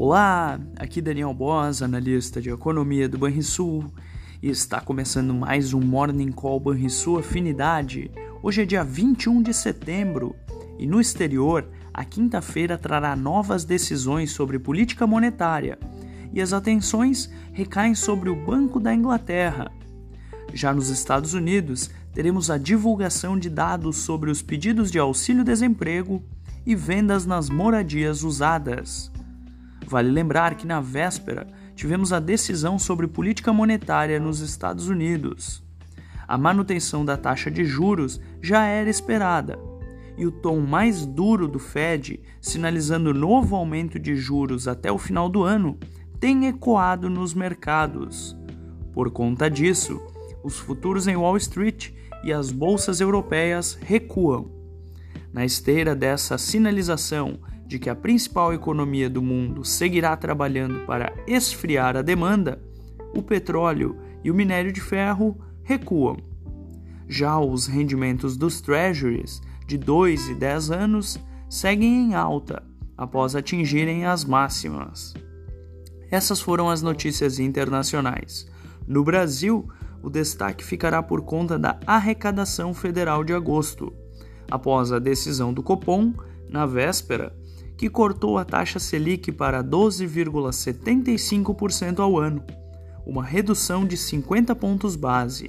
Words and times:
Olá, 0.00 0.60
aqui 0.76 1.02
Daniel 1.02 1.34
Boas, 1.34 1.82
analista 1.82 2.40
de 2.40 2.50
economia 2.50 3.08
do 3.08 3.18
Banrisul, 3.18 3.84
e 4.40 4.48
está 4.48 4.80
começando 4.80 5.34
mais 5.34 5.74
um 5.74 5.80
Morning 5.80 6.30
Call 6.30 6.60
Banrisul 6.60 7.18
Afinidade. 7.18 8.08
Hoje 8.40 8.62
é 8.62 8.64
dia 8.64 8.84
21 8.84 9.42
de 9.42 9.52
setembro 9.52 10.36
e 10.78 10.86
no 10.86 11.00
exterior, 11.00 11.68
a 11.92 12.04
quinta-feira 12.04 12.78
trará 12.78 13.16
novas 13.16 13.64
decisões 13.64 14.30
sobre 14.30 14.56
política 14.60 15.04
monetária 15.04 15.76
e 16.32 16.40
as 16.40 16.52
atenções 16.52 17.28
recaem 17.52 17.96
sobre 17.96 18.30
o 18.30 18.36
Banco 18.36 18.78
da 18.78 18.94
Inglaterra. 18.94 19.68
Já 20.54 20.72
nos 20.72 20.90
Estados 20.90 21.34
Unidos, 21.34 21.90
teremos 22.14 22.52
a 22.52 22.56
divulgação 22.56 23.36
de 23.36 23.50
dados 23.50 23.96
sobre 23.96 24.30
os 24.30 24.42
pedidos 24.42 24.92
de 24.92 24.98
auxílio-desemprego 25.00 26.22
e 26.64 26.76
vendas 26.76 27.26
nas 27.26 27.50
moradias 27.50 28.22
usadas. 28.22 29.10
Vale 29.88 30.10
lembrar 30.10 30.54
que 30.54 30.66
na 30.66 30.82
véspera 30.82 31.46
tivemos 31.74 32.12
a 32.12 32.20
decisão 32.20 32.78
sobre 32.78 33.06
política 33.06 33.54
monetária 33.54 34.20
nos 34.20 34.40
Estados 34.40 34.86
Unidos. 34.86 35.64
A 36.26 36.36
manutenção 36.36 37.06
da 37.06 37.16
taxa 37.16 37.50
de 37.50 37.64
juros 37.64 38.20
já 38.42 38.66
era 38.66 38.90
esperada, 38.90 39.58
e 40.14 40.26
o 40.26 40.30
tom 40.30 40.60
mais 40.60 41.06
duro 41.06 41.48
do 41.48 41.58
Fed, 41.58 42.20
sinalizando 42.38 43.14
novo 43.14 43.56
aumento 43.56 43.98
de 43.98 44.14
juros 44.14 44.68
até 44.68 44.92
o 44.92 44.98
final 44.98 45.26
do 45.26 45.42
ano, 45.42 45.78
tem 46.20 46.46
ecoado 46.48 47.08
nos 47.08 47.32
mercados. 47.32 48.36
Por 48.92 49.10
conta 49.10 49.48
disso, 49.48 49.98
os 50.44 50.58
futuros 50.58 51.08
em 51.08 51.16
Wall 51.16 51.38
Street 51.38 51.92
e 52.22 52.30
as 52.30 52.52
bolsas 52.52 53.00
europeias 53.00 53.78
recuam. 53.80 54.50
Na 55.32 55.46
esteira 55.46 55.96
dessa 55.96 56.36
sinalização 56.36 57.38
de 57.68 57.78
que 57.78 57.90
a 57.90 57.94
principal 57.94 58.54
economia 58.54 59.10
do 59.10 59.20
mundo 59.20 59.62
seguirá 59.62 60.16
trabalhando 60.16 60.86
para 60.86 61.12
esfriar 61.26 61.98
a 61.98 62.02
demanda, 62.02 62.60
o 63.14 63.22
petróleo 63.22 63.94
e 64.24 64.30
o 64.30 64.34
minério 64.34 64.72
de 64.72 64.80
ferro 64.80 65.38
recuam. 65.62 66.16
Já 67.06 67.38
os 67.38 67.66
rendimentos 67.66 68.38
dos 68.38 68.62
treasuries 68.62 69.42
de 69.66 69.76
2 69.76 70.30
e 70.30 70.34
10 70.34 70.70
anos 70.70 71.18
seguem 71.48 72.08
em 72.08 72.14
alta 72.14 72.62
após 72.96 73.36
atingirem 73.36 74.06
as 74.06 74.24
máximas. 74.24 75.12
Essas 76.10 76.40
foram 76.40 76.70
as 76.70 76.80
notícias 76.80 77.38
internacionais. 77.38 78.46
No 78.86 79.04
Brasil, 79.04 79.68
o 80.02 80.08
destaque 80.08 80.64
ficará 80.64 81.02
por 81.02 81.20
conta 81.20 81.58
da 81.58 81.78
arrecadação 81.86 82.72
federal 82.72 83.22
de 83.22 83.34
agosto, 83.34 83.92
após 84.50 84.90
a 84.90 84.98
decisão 84.98 85.52
do 85.52 85.62
Copom, 85.62 86.14
na 86.48 86.64
véspera, 86.64 87.36
que 87.78 87.88
cortou 87.88 88.36
a 88.36 88.44
taxa 88.44 88.78
Selic 88.80 89.30
para 89.30 89.62
12,75% 89.62 92.00
ao 92.00 92.18
ano, 92.18 92.42
uma 93.06 93.24
redução 93.24 93.86
de 93.86 93.96
50 93.96 94.56
pontos 94.56 94.96
base. 94.96 95.48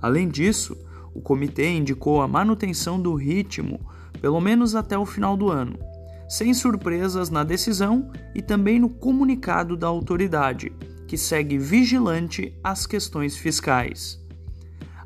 Além 0.00 0.26
disso, 0.26 0.74
o 1.12 1.20
comitê 1.20 1.68
indicou 1.68 2.22
a 2.22 2.28
manutenção 2.28 2.98
do 2.98 3.12
ritmo 3.14 3.78
pelo 4.22 4.40
menos 4.40 4.74
até 4.74 4.96
o 4.96 5.04
final 5.04 5.36
do 5.36 5.50
ano, 5.50 5.78
sem 6.26 6.54
surpresas 6.54 7.28
na 7.28 7.44
decisão 7.44 8.10
e 8.34 8.40
também 8.40 8.80
no 8.80 8.88
comunicado 8.88 9.76
da 9.76 9.86
autoridade, 9.86 10.72
que 11.06 11.18
segue 11.18 11.58
vigilante 11.58 12.58
às 12.64 12.86
questões 12.86 13.36
fiscais. 13.36 14.18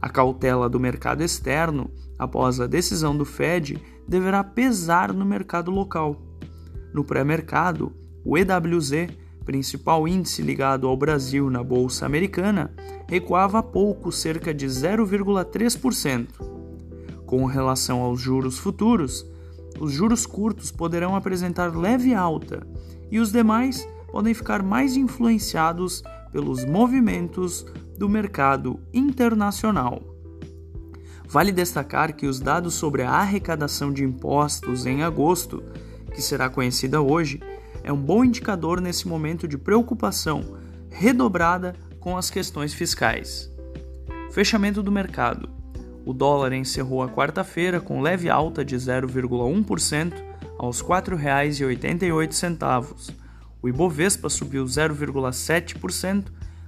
A 0.00 0.08
cautela 0.08 0.69
do 0.69 0.78
mercado 0.78 1.25
externo, 1.25 1.91
após 2.17 2.61
a 2.61 2.69
decisão 2.69 3.17
do 3.17 3.25
Fed, 3.25 3.83
deverá 4.06 4.45
pesar 4.45 5.12
no 5.12 5.25
mercado 5.25 5.73
local 5.73 6.28
no 6.92 7.05
pré-mercado, 7.05 7.92
o 8.25 8.36
EWZ, 8.36 9.08
principal 9.44 10.06
índice 10.06 10.42
ligado 10.42 10.86
ao 10.86 10.97
Brasil 10.97 11.48
na 11.48 11.63
bolsa 11.63 12.05
americana, 12.05 12.70
recuava 13.08 13.63
pouco, 13.63 14.13
cerca 14.13 14.52
de 14.52 14.67
0,3%. 14.67 16.29
Com 17.24 17.45
relação 17.46 18.01
aos 18.01 18.20
juros 18.20 18.58
futuros, 18.58 19.27
os 19.80 19.92
juros 19.92 20.27
curtos 20.27 20.70
poderão 20.70 21.14
apresentar 21.14 21.77
leve 21.77 22.14
alta 22.14 22.67
e 23.11 23.18
os 23.18 23.33
demais 23.33 23.86
podem 24.11 24.34
ficar 24.34 24.63
mais 24.63 24.96
influenciados 24.96 26.02
pelos 26.33 26.64
movimentos 26.64 27.64
do 27.96 28.08
mercado 28.08 28.80
internacional. 28.92 30.02
Vale 31.27 31.52
destacar 31.52 32.17
que 32.17 32.27
os 32.27 32.40
dados 32.40 32.74
sobre 32.74 33.02
a 33.02 33.11
arrecadação 33.11 33.92
de 33.92 34.02
impostos 34.02 34.86
em 34.86 35.02
agosto 35.02 35.63
que 36.18 36.23
será 36.23 36.51
conhecida 36.51 37.01
hoje, 37.01 37.40
é 37.84 37.92
um 37.92 38.02
bom 38.02 38.24
indicador 38.24 38.80
nesse 38.80 39.06
momento 39.06 39.46
de 39.46 39.56
preocupação 39.56 40.58
redobrada 40.90 41.77
com 42.01 42.17
as 42.17 42.29
questões 42.29 42.74
fiscais. 42.74 43.48
Fechamento 44.33 44.83
do 44.83 44.90
mercado. 44.90 45.48
O 46.05 46.12
dólar 46.12 46.52
encerrou 46.55 47.05
a 47.05 47.08
quarta-feira 47.08 47.80
com 47.80 48.01
leve 48.01 48.28
alta 48.28 48.64
de 48.64 48.74
0,1% 48.74 50.12
aos 50.58 50.80
R$ 50.80 50.89
4,88. 50.89 53.14
O 53.62 53.68
Ibovespa 53.68 54.28
subiu 54.28 54.64
0,7% 54.64 56.24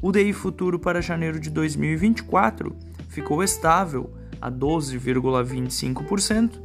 O 0.00 0.10
DI 0.10 0.32
futuro 0.32 0.78
para 0.78 1.00
janeiro 1.00 1.38
de 1.38 1.50
2024 1.50 2.74
ficou 3.08 3.42
estável 3.42 4.14
a 4.40 4.50
12,25%, 4.50 6.60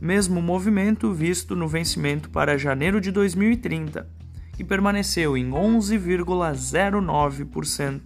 mesmo 0.00 0.40
movimento 0.42 1.12
visto 1.12 1.54
no 1.54 1.68
vencimento 1.68 2.30
para 2.30 2.58
janeiro 2.58 3.00
de 3.00 3.12
2030, 3.12 4.08
que 4.56 4.64
permaneceu 4.64 5.36
em 5.36 5.50
11,09%. 5.50 8.00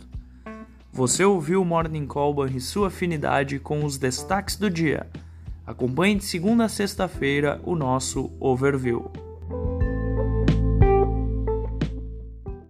Você 0.93 1.25
ouviu 1.25 1.63
o 1.63 1.65
Morning 1.65 2.07
Call 2.07 2.47
e 2.47 2.61
sua 2.61 2.89
afinidade 2.89 3.59
com 3.59 3.83
os 3.85 3.97
destaques 3.99 4.57
do 4.57 4.69
dia. 4.71 5.09
Acompanhe 5.67 6.17
de 6.17 6.25
segunda 6.25 6.67
a 6.67 6.69
sexta-feira 6.69 7.59
o 7.65 7.75
nosso 7.75 8.31
overview. 8.39 9.11